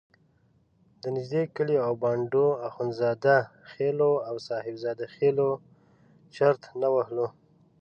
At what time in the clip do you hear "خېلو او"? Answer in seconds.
3.71-4.35